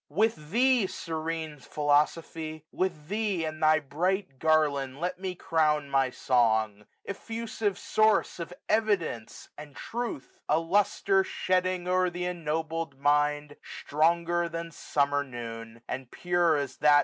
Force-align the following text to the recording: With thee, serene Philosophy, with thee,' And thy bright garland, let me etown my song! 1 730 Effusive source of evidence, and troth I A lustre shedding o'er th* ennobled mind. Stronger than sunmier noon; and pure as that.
With 0.09 0.49
thee, 0.49 0.87
serene 0.87 1.59
Philosophy, 1.59 2.65
with 2.71 3.07
thee,' 3.07 3.45
And 3.45 3.61
thy 3.61 3.77
bright 3.79 4.39
garland, 4.39 4.99
let 4.99 5.19
me 5.19 5.35
etown 5.35 5.89
my 5.89 6.09
song! 6.09 6.87
1 7.03 7.15
730 7.15 7.15
Effusive 7.15 7.77
source 7.77 8.39
of 8.39 8.51
evidence, 8.67 9.49
and 9.59 9.75
troth 9.75 10.39
I 10.49 10.55
A 10.55 10.57
lustre 10.57 11.23
shedding 11.23 11.87
o'er 11.87 12.09
th* 12.09 12.25
ennobled 12.27 12.97
mind. 12.99 13.57
Stronger 13.61 14.49
than 14.49 14.71
sunmier 14.71 15.23
noon; 15.23 15.83
and 15.87 16.09
pure 16.09 16.57
as 16.57 16.77
that. 16.77 16.99